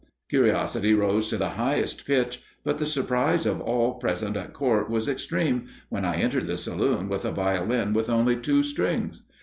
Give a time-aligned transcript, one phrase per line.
[0.31, 5.07] Curiosity rose to the highest pitch; but the surprise of all present at Court was
[5.07, 9.21] extreme, when I entered the saloon with a Violin with only two strings.